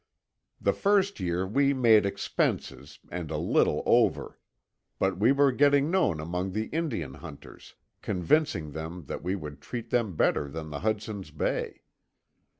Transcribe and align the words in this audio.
"The 0.59 0.73
first 0.73 1.19
year 1.19 1.45
we 1.45 1.75
made 1.75 2.07
expenses, 2.07 2.97
and 3.11 3.29
a 3.29 3.37
little 3.37 3.83
over. 3.85 4.39
But 4.97 5.19
we 5.19 5.31
were 5.31 5.51
getting 5.51 5.91
known 5.91 6.19
among 6.19 6.53
the 6.53 6.65
Indian 6.69 7.13
hunters, 7.13 7.75
convincing 8.01 8.71
them 8.71 9.03
that 9.05 9.21
we 9.21 9.35
would 9.35 9.61
treat 9.61 9.91
them 9.91 10.15
better 10.15 10.47
than 10.49 10.71
the 10.71 10.79
Hudson's 10.79 11.29
Bay. 11.29 11.83